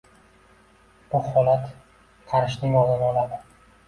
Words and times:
Bu 1.11 1.19
holat 1.25 1.67
qarishning 2.31 2.79
oldini 2.81 3.07
oladi. 3.11 3.39